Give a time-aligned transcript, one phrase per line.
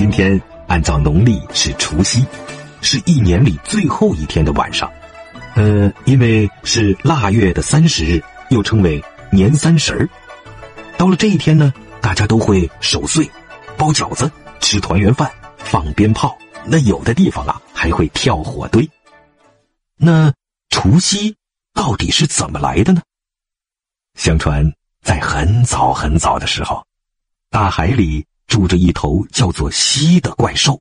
[0.00, 2.24] 今天按照农历是除夕，
[2.80, 4.90] 是一年里最后一天的晚上。
[5.54, 10.08] 呃，因为是腊月的三十日，又称为年三十儿。
[10.96, 13.30] 到了这一天呢，大家都会守岁、
[13.76, 16.34] 包饺子、吃团圆饭、放鞭炮。
[16.64, 18.88] 那有的地方啊，还会跳火堆。
[19.98, 20.32] 那
[20.70, 21.36] 除夕
[21.74, 23.02] 到底是怎么来的呢？
[24.14, 24.72] 相传，
[25.02, 26.82] 在很早很早的时候，
[27.50, 30.78] 大海里住着一头叫做蜥的怪兽。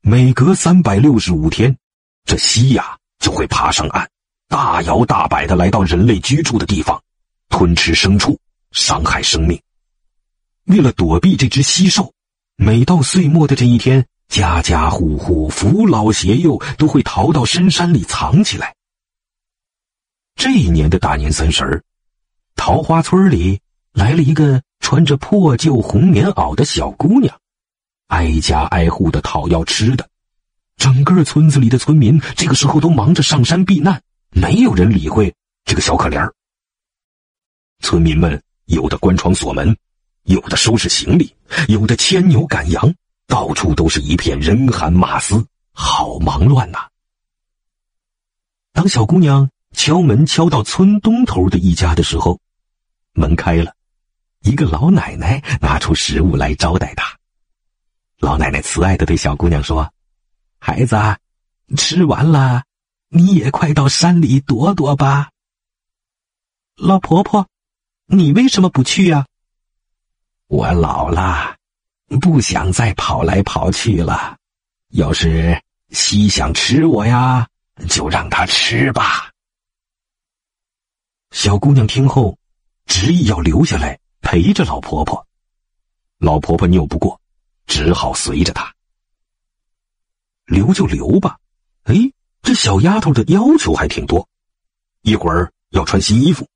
[0.00, 1.76] 每隔三百六十五天，
[2.24, 4.08] 这蜥呀就会爬上岸，
[4.48, 7.00] 大摇大摆的来到人类居住的地方，
[7.50, 8.40] 吞吃牲畜，
[8.70, 9.60] 伤害生命。
[10.64, 12.10] 为了躲避这只蜥兽，
[12.56, 18.74] 每到岁末的这一天，家家户户扶老携幼都会逃到深山里藏起来。
[20.36, 21.84] 这一年的大年三十。
[22.54, 23.60] 桃花村里
[23.92, 27.34] 来了一个穿着破旧红棉袄的小姑娘，
[28.08, 30.06] 挨家挨户的讨要吃的。
[30.76, 34.02] 整个村子里的村民这个时候都忙着上山避难，
[34.32, 36.30] 没有人理会这个小可怜
[37.78, 39.74] 村民们有的关窗锁门，
[40.24, 41.34] 有的收拾行李，
[41.68, 42.94] 有的牵牛赶羊，
[43.26, 46.80] 到处都是一片人喊马嘶，好忙乱呐。
[48.74, 49.48] 当小姑娘。
[49.74, 52.38] 敲门敲到村东头的一家的时候，
[53.14, 53.74] 门开了，
[54.42, 57.18] 一个老奶奶拿出食物来招待她。
[58.18, 59.92] 老奶奶慈爱的对小姑娘说
[60.58, 60.96] ：“孩子，
[61.76, 62.62] 吃完了，
[63.08, 65.30] 你也快到山里躲躲吧。”
[66.76, 67.48] 老婆婆，
[68.06, 69.26] 你为什么不去呀？
[70.48, 71.56] 我老了，
[72.20, 74.36] 不想再跑来跑去了。
[74.88, 77.48] 要是西想吃我呀，
[77.88, 79.30] 就让他吃吧。
[81.30, 82.38] 小姑娘听后，
[82.86, 83.98] 执意要留下来
[84.32, 85.26] 陪着老婆婆。
[86.16, 87.20] 老婆婆拗不过，
[87.66, 88.74] 只好随着她。
[90.46, 91.36] 留就留吧。
[91.82, 91.94] 哎，
[92.40, 94.26] 这小丫头的要求还挺多，
[95.02, 96.48] 一会儿要穿新衣服，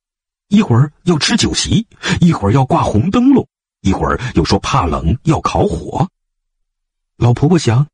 [0.48, 1.86] 一会儿要吃酒席，
[2.18, 3.46] 一会儿要挂红灯笼，
[3.82, 6.08] 一会儿又说怕冷要烤火。
[7.18, 7.86] 老婆婆想，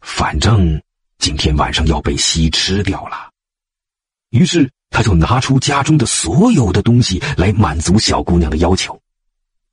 [0.00, 0.82] 反正
[1.18, 3.30] 今天晚上要被吸吃掉了，
[4.30, 4.68] 于是。
[4.94, 9.01] 她就拿出家中的所有的东西来满足小姑娘的要求，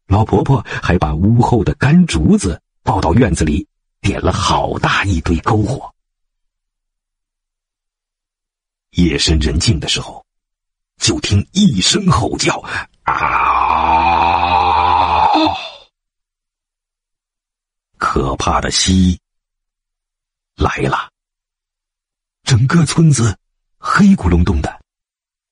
[0.10, 3.68] 老婆婆还把屋后的干竹子抱到院子里，
[4.02, 5.94] 点了好大一堆篝火。
[8.94, 10.26] 夜深人静的时候，
[10.98, 12.60] 就听一声吼叫
[13.06, 13.14] ：“啊！”
[17.98, 19.20] 可怕的蜥
[20.56, 21.12] 来了，
[22.44, 23.38] 整个村子
[23.78, 24.82] 黑咕隆咚的。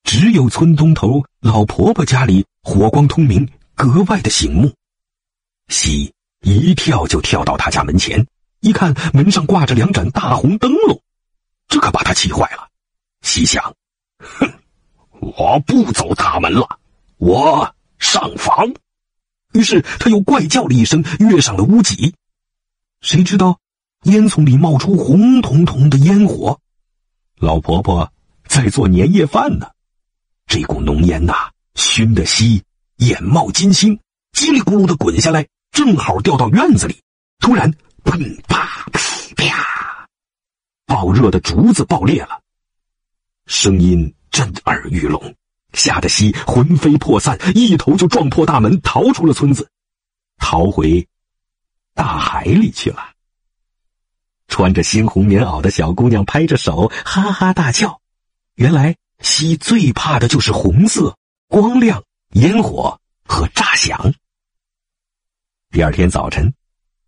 [0.02, 4.74] 只有村东头老婆婆家里火光通明，格外的醒目。
[5.68, 6.12] 西
[6.42, 8.26] 一跳就跳到他家门前，
[8.60, 11.00] 一看门上挂着两盏大红灯笼，
[11.68, 12.68] 这可把他气坏了。
[13.22, 13.74] 西想
[14.18, 14.52] ：“哼，
[15.20, 16.80] 我不走大门了，
[17.18, 18.74] 我上房。”
[19.54, 22.14] 于是他又怪叫了一声，跃上了屋脊。
[23.00, 23.60] 谁知道
[24.04, 26.58] 烟囱里冒出红彤彤的烟火，
[27.36, 28.12] 老婆婆
[28.46, 29.70] 在做年夜饭呢。
[30.46, 32.62] 这股浓烟呐，熏得西
[32.98, 33.98] 眼冒金星，
[34.32, 37.00] 叽里咕噜的滚下来，正好掉到院子里。
[37.38, 37.72] 突然，
[38.04, 40.06] 砰啪噼啪，
[40.86, 42.40] 爆热的竹子爆裂了，
[43.46, 45.34] 声音震耳欲聋，
[45.72, 49.68] 吓得西魂飞魄散，一头就撞破大门，逃出了村子，
[50.38, 51.06] 逃回
[51.94, 53.10] 大海里去了。
[54.48, 58.00] 穿着猩红棉袄的小姑娘拍着手，哈哈大笑，
[58.54, 58.96] 原来。
[59.20, 64.12] 西最怕的就是红色、光亮、烟火和炸响。
[65.70, 66.52] 第二天早晨，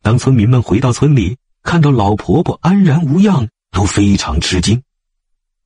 [0.01, 4.83] 当村民们回到村里，看到老婆婆安然无恙，都非常吃惊。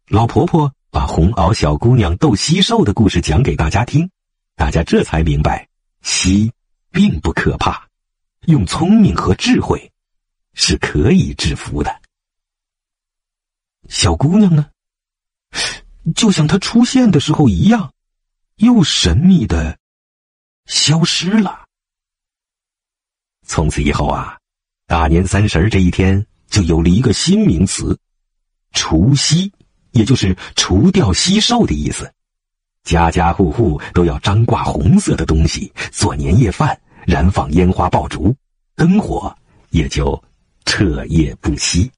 [0.08, 4.10] 老婆婆把红袄小姑娘斗蟋蟀的故事讲给大家听，
[4.56, 5.68] 大家这才明白，
[6.02, 6.52] 西
[6.90, 7.88] 并不可怕，
[8.46, 9.92] 用聪明和智慧
[10.54, 12.02] 是可以制服的。
[13.88, 14.66] 小姑娘呢？
[16.16, 17.93] 就像他出现的时候一样，
[18.56, 19.76] 又神秘的
[20.66, 21.64] 消失了。
[23.46, 24.38] 从此以后啊，
[24.86, 27.98] 大年三十这一天就有了一个新名词——
[28.72, 29.52] 除夕，
[29.90, 32.10] 也就是除掉西寿的意思。
[32.84, 38.34] 家家户户都要张挂红色的东西，做年夜饭，燃放烟花爆竹，
[38.76, 39.34] 灯火
[39.70, 40.22] 也就
[40.64, 41.90] 彻夜不熄。